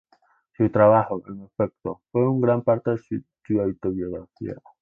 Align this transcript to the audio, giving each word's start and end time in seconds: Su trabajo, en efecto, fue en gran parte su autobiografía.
Su 0.57 0.67
trabajo, 0.71 1.21
en 1.27 1.43
efecto, 1.43 2.01
fue 2.11 2.23
en 2.23 2.41
gran 2.41 2.63
parte 2.63 2.95
su 2.97 3.61
autobiografía. 3.61 4.55